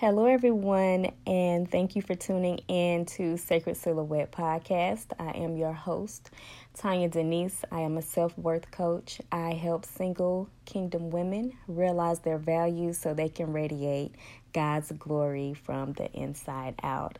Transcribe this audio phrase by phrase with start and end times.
[0.00, 5.08] Hello, everyone, and thank you for tuning in to Sacred Silhouette Podcast.
[5.18, 6.30] I am your host,
[6.72, 7.62] Tanya Denise.
[7.70, 9.20] I am a self worth coach.
[9.30, 14.14] I help single kingdom women realize their values so they can radiate
[14.54, 17.18] God's glory from the inside out.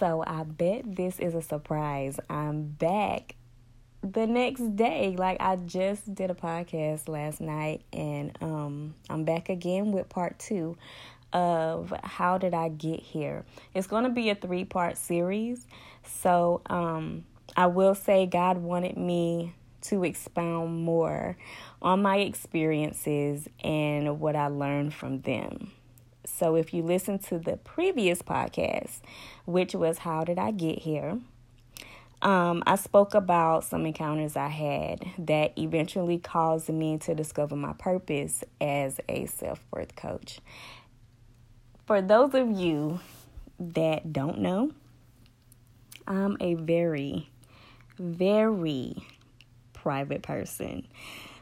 [0.00, 2.18] So, I bet this is a surprise.
[2.28, 3.36] I'm back
[4.02, 9.50] the next day like i just did a podcast last night and um i'm back
[9.50, 10.74] again with part two
[11.32, 13.44] of how did I get here.
[13.74, 15.66] It's going to be a three part series.
[16.04, 17.24] So um,
[17.56, 21.36] I will say God wanted me to expound more
[21.80, 25.72] on my experiences and what I learned from them.
[26.26, 29.00] So if you listen to the previous podcast,
[29.46, 31.18] which was How Did I Get Here?
[32.22, 37.72] Um, I spoke about some encounters I had that eventually caused me to discover my
[37.72, 40.40] purpose as a self worth coach.
[41.90, 43.00] For those of you
[43.58, 44.70] that don't know,
[46.06, 47.28] I'm a very,
[47.98, 48.94] very
[49.72, 50.86] private person.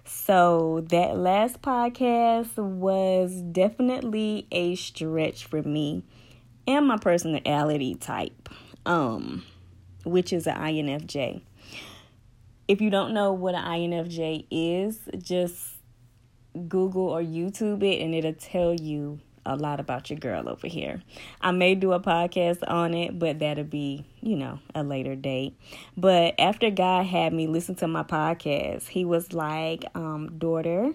[0.06, 6.02] So that last podcast was definitely a stretch for me
[6.66, 8.48] and my personality type,
[8.86, 9.44] um,
[10.06, 11.42] which is an INFJ.
[12.68, 15.74] If you don't know what an INFJ is, just
[16.68, 21.02] Google or YouTube it and it'll tell you a lot about your girl over here.
[21.40, 25.58] I may do a podcast on it, but that'll be, you know, a later date.
[25.96, 30.92] But after God had me listen to my podcast, he was like, um, daughter,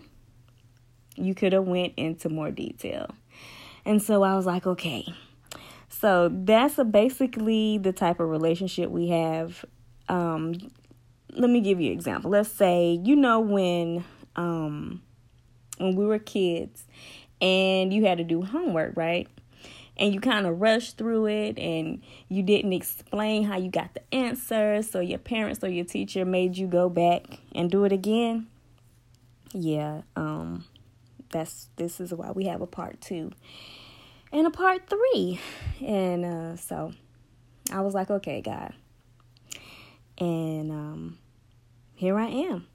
[1.16, 3.10] you could have went into more detail.
[3.86, 5.14] And so I was like, okay.
[5.90, 9.66] So that's basically the type of relationship we have.
[10.10, 10.54] Um,
[11.32, 12.32] let me give you an example.
[12.32, 14.04] Let's say, you know, when
[14.36, 15.02] um,
[15.78, 16.86] when we were kids
[17.44, 19.28] and you had to do homework, right?
[19.98, 24.16] And you kind of rushed through it and you didn't explain how you got the
[24.16, 28.48] answer, so your parents or your teacher made you go back and do it again.
[29.54, 30.66] Yeah, um
[31.32, 33.32] that's this is why we have a part 2
[34.32, 35.40] and a part 3.
[35.86, 36.94] And uh so
[37.72, 38.74] I was like, "Okay, God."
[40.18, 41.18] And um
[41.94, 42.68] here I am.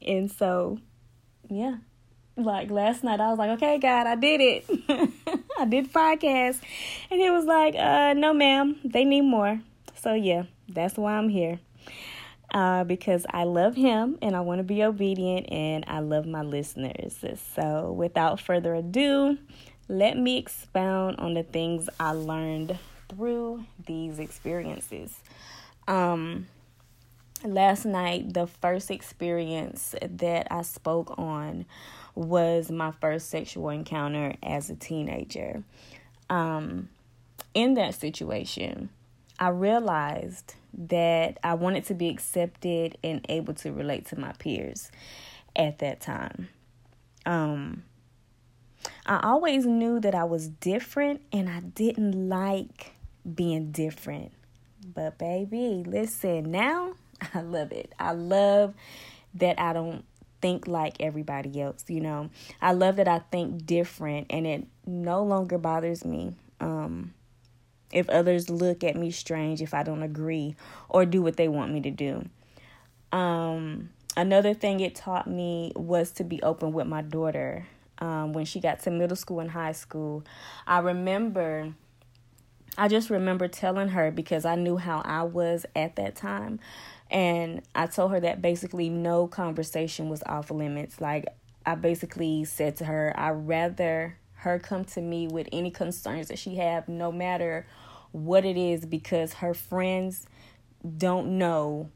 [0.00, 0.78] And so
[1.50, 1.76] yeah,
[2.36, 4.64] like last night I was like, okay, God, I did it.
[5.58, 6.60] I did podcast.
[7.10, 9.60] And he was like, uh, no, ma'am, they need more.
[10.00, 11.60] So yeah, that's why I'm here.
[12.52, 16.42] Uh, because I love him and I want to be obedient and I love my
[16.42, 17.24] listeners.
[17.54, 19.38] So without further ado,
[19.88, 22.78] let me expound on the things I learned
[23.08, 25.18] through these experiences.
[25.88, 26.46] Um,
[27.44, 31.64] last night, the first experience that I spoke on
[32.14, 35.62] was my first sexual encounter as a teenager.
[36.28, 36.88] Um,
[37.54, 38.90] in that situation,
[39.38, 44.90] I realized that I wanted to be accepted and able to relate to my peers
[45.54, 46.48] at that time.
[47.26, 47.84] Um,
[49.06, 52.92] I always knew that I was different and I didn't like
[53.34, 54.32] being different.
[54.94, 56.94] But baby, listen, now
[57.34, 57.92] I love it.
[57.98, 58.74] I love
[59.34, 60.04] that I don't
[60.42, 62.28] think like everybody else, you know.
[62.60, 66.34] I love that I think different and it no longer bothers me.
[66.60, 67.14] Um
[67.92, 70.56] if others look at me strange if I don't agree
[70.88, 72.28] or do what they want me to do.
[73.16, 77.66] Um another thing it taught me was to be open with my daughter.
[77.98, 80.24] Um when she got to middle school and high school,
[80.66, 81.74] I remember
[82.76, 86.58] I just remember telling her because I knew how I was at that time.
[87.12, 91.00] And I told her that basically no conversation was off limits.
[91.00, 91.26] Like,
[91.64, 96.38] I basically said to her, I'd rather her come to me with any concerns that
[96.38, 97.66] she have, no matter
[98.10, 100.26] what it is, because her friends
[100.98, 101.90] don't know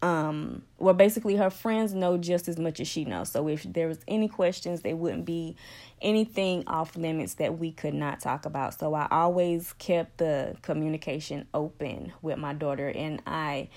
[0.00, 3.88] um well basically her friends know just as much as she knows so if there
[3.88, 5.56] was any questions there wouldn't be
[6.00, 11.48] anything off limits that we could not talk about so i always kept the communication
[11.52, 13.68] open with my daughter and i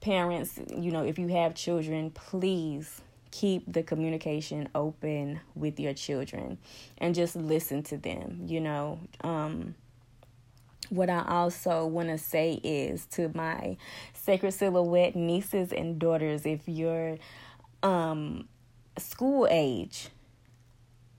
[0.00, 3.00] parents, you know, if you have children, please
[3.30, 6.58] keep the communication open with your children
[6.98, 8.98] and just listen to them, you know.
[9.22, 9.74] Um,
[10.88, 13.76] what I also want to say is to my
[14.12, 17.16] Sacred Silhouette nieces and daughters, if you're
[17.82, 18.48] um,
[18.98, 20.08] school age,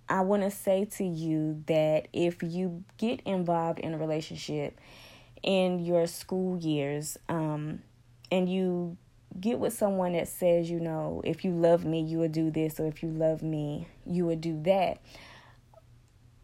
[0.09, 4.77] I want to say to you that if you get involved in a relationship
[5.41, 7.81] in your school years, um,
[8.31, 8.97] and you
[9.39, 12.79] get with someone that says, you know, if you love me, you would do this,
[12.79, 14.99] or if you love me, you would do that.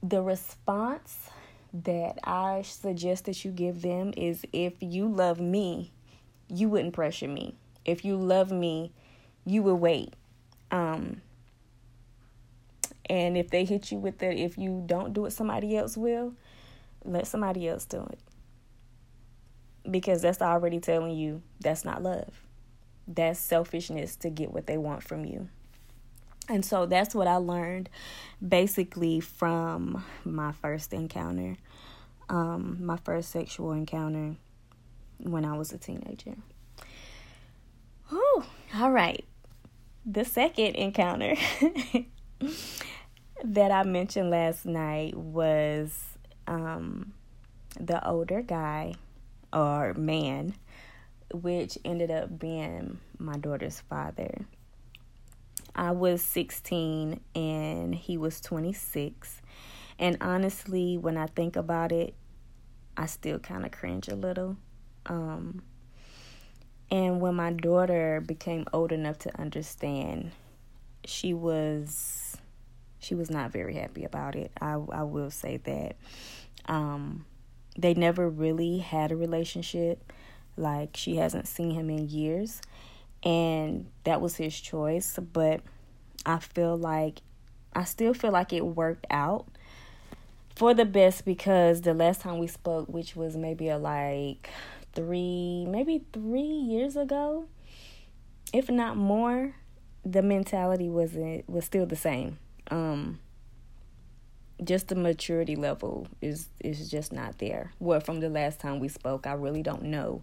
[0.04, 1.30] the response
[1.74, 5.92] that I suggest that you give them is if you love me,
[6.48, 7.56] you wouldn't pressure me.
[7.86, 8.92] If you love me,
[9.46, 10.14] you would wait.
[10.72, 11.22] Um,
[13.10, 16.34] and if they hit you with the, if you don't do it, somebody else will,
[17.04, 18.20] let somebody else do it.
[19.90, 22.44] Because that's already telling you that's not love.
[23.08, 25.48] That's selfishness to get what they want from you.
[26.50, 27.90] And so that's what I learned
[28.46, 31.58] basically from my first encounter,
[32.30, 34.36] um, my first sexual encounter
[35.20, 36.36] when I was a teenager.
[38.10, 38.44] Whew,
[38.76, 39.26] all right.
[40.06, 41.36] The second encounter
[43.44, 46.02] that I mentioned last night was
[46.48, 47.12] um,
[47.78, 48.94] the older guy
[49.58, 50.54] or man,
[51.34, 54.46] which ended up being my daughter's father.
[55.76, 59.42] I was 16 and he was 26.
[59.98, 62.14] And honestly, when I think about it,
[62.96, 64.58] I still kind of cringe a little.
[65.08, 65.64] Um,
[66.92, 70.32] and when my daughter became old enough to understand,
[71.04, 72.38] she was
[73.00, 74.52] she was not very happy about it.
[74.60, 75.96] I I will say that.
[76.66, 77.26] Um,
[77.78, 80.12] they never really had a relationship.
[80.56, 82.62] Like she hasn't seen him in years,
[83.24, 85.20] and that was his choice.
[85.32, 85.62] But
[86.26, 87.22] I feel like
[87.74, 89.48] I still feel like it worked out
[90.56, 94.50] for the best because the last time we spoke, which was maybe a like
[94.94, 97.46] three, maybe three years ago,
[98.52, 99.54] if not more,
[100.04, 102.40] the mentality wasn't was still the same
[102.72, 103.20] um
[104.64, 107.72] just the maturity level is is just not there.
[107.80, 110.22] Well, from the last time we spoke, I really don't know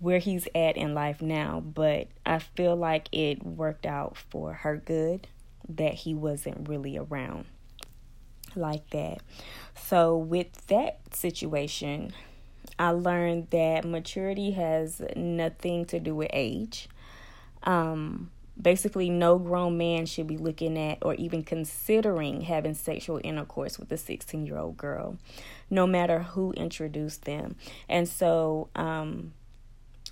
[0.00, 4.76] where he's at in life now, but I feel like it worked out for her
[4.76, 5.28] good
[5.68, 7.46] that he wasn't really around
[8.56, 9.18] like that.
[9.76, 12.12] So with that situation,
[12.78, 16.88] I learned that maturity has nothing to do with age.
[17.62, 18.30] Um
[18.60, 23.90] Basically, no grown man should be looking at or even considering having sexual intercourse with
[23.90, 25.18] a 16 year old girl,
[25.70, 27.56] no matter who introduced them.
[27.88, 29.32] And so, um,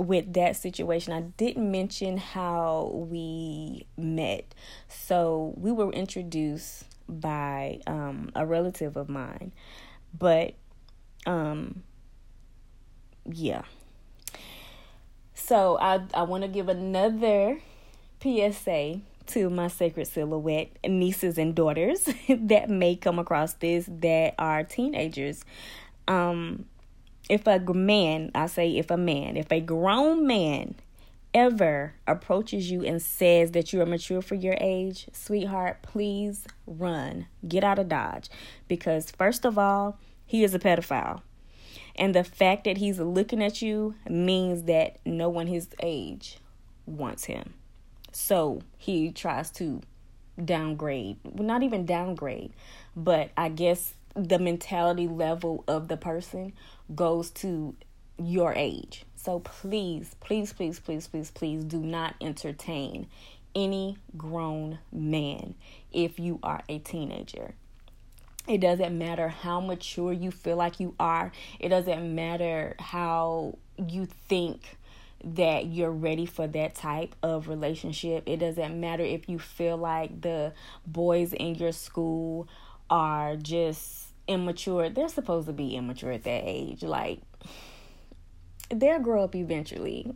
[0.01, 4.55] with that situation, I didn't mention how we met.
[4.89, 9.53] So, we were introduced by um, a relative of mine,
[10.19, 10.55] but
[11.27, 11.83] um,
[13.31, 13.63] yeah.
[15.35, 17.59] So I I want to give another
[18.23, 24.65] PSA to my sacred silhouette nieces and daughters that may come across this that are
[24.65, 25.45] teenagers.
[26.09, 26.67] Um,
[27.29, 30.75] if a man, I say if a man, if a grown man
[31.35, 37.27] ever approaches you and says that you are mature for your age, sweetheart, please run.
[37.47, 38.29] Get out of Dodge.
[38.69, 41.23] Because, first of all, he is a pedophile.
[41.97, 46.39] And the fact that he's looking at you means that no one his age
[46.87, 47.55] wants him.
[48.13, 49.81] So he tries to
[50.43, 52.53] downgrade, well, not even downgrade,
[52.95, 56.53] but I guess the mentality level of the person
[56.95, 57.75] goes to
[58.19, 59.05] your age.
[59.15, 63.07] So please, please, please, please, please, please do not entertain
[63.55, 65.55] any grown man
[65.93, 67.55] if you are a teenager.
[68.49, 71.31] It doesn't matter how mature you feel like you are.
[71.61, 74.77] It doesn't matter how you think
[75.25, 78.25] that you're ready for that type of relationship.
[78.27, 80.53] It doesn't matter if you feel like the
[80.87, 82.49] boys in your school
[82.91, 84.89] are just immature.
[84.91, 86.83] They're supposed to be immature at that age.
[86.83, 87.21] Like,
[88.71, 90.13] they'll grow up eventually.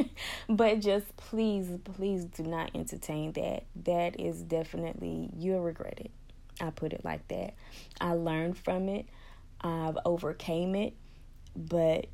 [0.48, 3.64] but just please, please do not entertain that.
[3.84, 6.10] That is definitely, you'll regret it.
[6.60, 7.54] I put it like that.
[8.00, 9.06] I learned from it.
[9.60, 10.94] I've overcame it.
[11.56, 12.06] But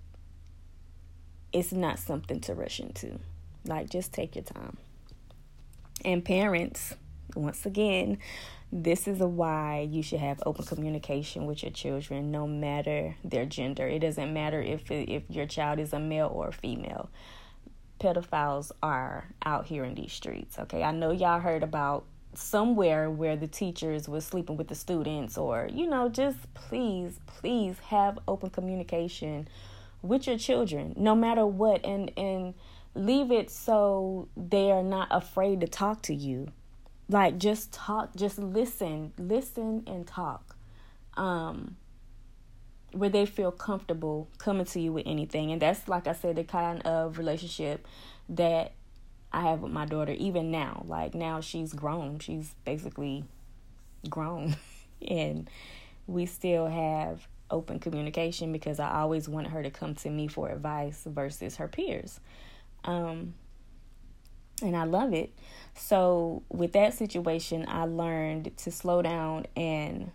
[1.55, 3.19] it's not something to rush into.
[3.65, 4.77] Like, just take your time.
[6.05, 6.95] And parents,
[7.35, 8.19] once again,
[8.73, 13.87] this is why you should have open communication with your children, no matter their gender.
[13.87, 17.09] It doesn't matter if if your child is a male or a female.
[18.01, 20.59] Pedophiles are out here in these streets.
[20.59, 25.39] Okay, I know y'all heard about somewhere where the teachers was sleeping with the students,
[25.39, 29.47] or you know, just please, please have open communication
[30.05, 32.55] with your children no matter what and and
[32.95, 36.49] leave it so they are not afraid to talk to you.
[37.09, 40.57] Like just talk just listen listen and talk
[41.17, 41.77] um
[42.93, 45.51] where they feel comfortable coming to you with anything.
[45.51, 47.87] And that's like i said the kind of relationship
[48.29, 48.73] that
[49.33, 50.85] i have with my daughter even now.
[50.87, 52.19] Like now she's grown.
[52.19, 53.25] She's basically
[54.09, 54.57] grown.
[55.07, 55.51] And
[56.07, 60.51] we still have open communication because I always wanted her to come to me for
[60.51, 62.21] advice versus her peers.
[62.85, 63.35] Um,
[64.63, 65.33] and I love it.
[65.75, 70.11] So, with that situation, I learned to slow down and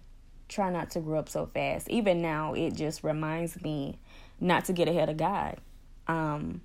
[0.48, 1.90] try not to grow up so fast.
[1.90, 4.00] Even now, it just reminds me
[4.40, 5.58] not to get ahead of God.
[6.08, 6.62] Um,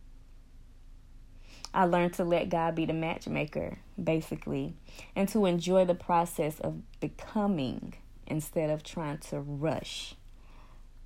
[1.72, 4.74] I learned to let God be the matchmaker, basically,
[5.16, 7.94] and to enjoy the process of becoming
[8.26, 10.14] instead of trying to rush.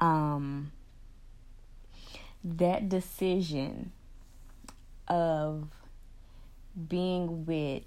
[0.00, 0.72] Um,
[2.44, 3.92] that decision
[5.08, 5.68] of
[6.88, 7.82] being with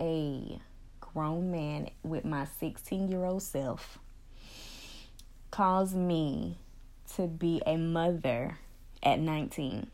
[0.00, 0.60] a
[1.00, 3.98] grown man with my 16 year old self
[5.50, 6.58] caused me
[7.14, 8.58] to be a mother
[9.02, 9.88] at 19.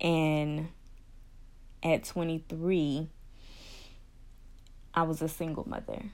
[0.00, 0.68] And
[1.82, 3.08] at 23,
[4.94, 6.10] I was a single mother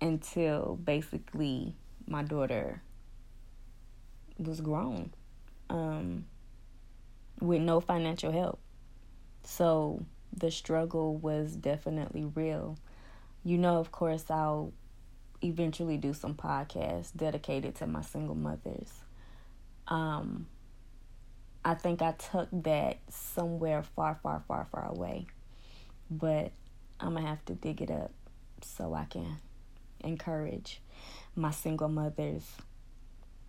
[0.00, 1.74] until basically
[2.06, 2.82] my daughter
[4.38, 5.12] was grown
[5.70, 6.26] um,
[7.40, 8.60] with no financial help.
[9.42, 12.78] So the struggle was definitely real.
[13.44, 14.72] You know, of course, I'll
[15.42, 18.90] eventually do some podcasts dedicated to my single mothers.
[19.88, 20.46] Um,
[21.64, 25.26] I think I took that somewhere far, far, far, far away.
[26.10, 26.52] But
[27.00, 28.12] I'm going to have to dig it up
[28.62, 29.36] so I can
[30.00, 30.80] encourage
[31.34, 32.44] my single mothers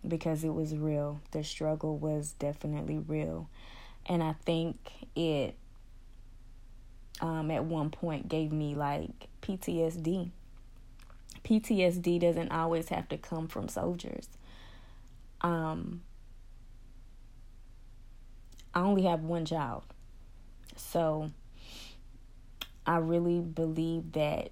[0.06, 1.20] because it was real.
[1.32, 3.48] The struggle was definitely real.
[4.06, 4.76] And I think
[5.14, 5.56] it
[7.20, 10.30] um, at one point gave me like PTSD.
[11.44, 14.28] PTSD doesn't always have to come from soldiers.
[15.40, 16.02] Um,
[18.74, 19.82] I only have one child.
[20.76, 21.30] So
[22.86, 24.50] I really believe that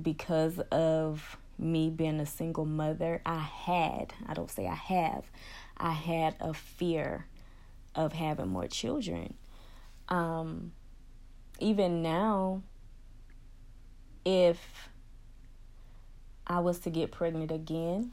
[0.00, 5.24] because of me being a single mother, I had, I don't say I have,
[5.76, 7.26] I had a fear
[7.94, 9.34] of having more children.
[10.08, 10.72] Um,
[11.58, 12.62] even now,
[14.24, 14.88] if
[16.46, 18.12] I was to get pregnant again,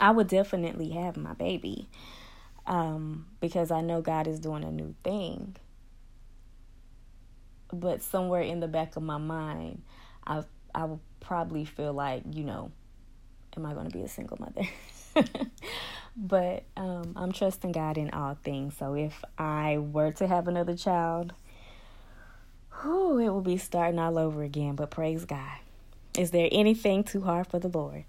[0.00, 1.88] I would definitely have my baby
[2.66, 5.56] um, because I know God is doing a new thing.
[7.72, 9.82] But somewhere in the back of my mind,
[10.26, 10.44] I
[10.78, 12.70] I will probably feel like you know,
[13.56, 14.62] am I going to be a single mother?
[16.16, 18.76] but um, I'm trusting God in all things.
[18.78, 21.32] So if I were to have another child,
[22.80, 24.76] whew, it will be starting all over again.
[24.76, 25.58] But praise God.
[26.16, 28.04] Is there anything too hard for the Lord?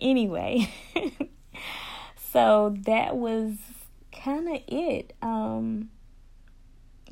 [0.00, 0.72] Anyway,
[2.32, 3.54] so that was
[4.12, 5.12] kind of it.
[5.22, 5.90] Um,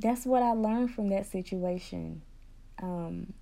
[0.01, 2.23] that's what I learned from that situation.
[2.83, 3.33] Um,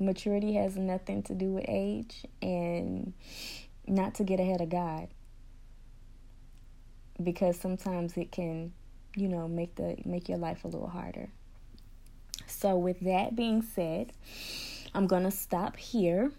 [0.00, 3.12] maturity has nothing to do with age and
[3.86, 5.08] not to get ahead of God
[7.22, 8.72] because sometimes it can,
[9.14, 11.28] you know, make the make your life a little harder.
[12.46, 14.12] So with that being said,
[14.94, 16.32] I'm going to stop here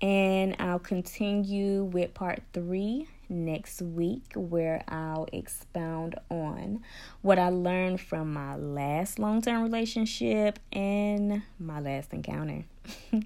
[0.00, 6.82] and I'll continue with part 3 next week where I'll expound on
[7.22, 12.64] what I learned from my last long-term relationship and my last encounter.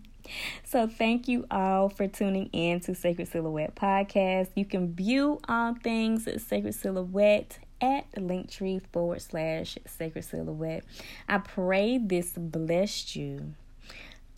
[0.64, 4.49] so thank you all for tuning in to Sacred Silhouette Podcast.
[4.54, 10.84] You can view all things Sacred Silhouette at linktree forward slash sacred silhouette.
[11.28, 13.54] I pray this blessed you.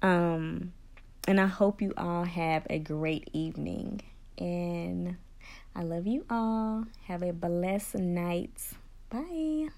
[0.02, 0.73] Um
[1.28, 4.00] and I hope you all have a great evening.
[4.38, 5.16] And
[5.75, 6.85] I love you all.
[7.06, 8.70] Have a blessed night.
[9.11, 9.68] Bye.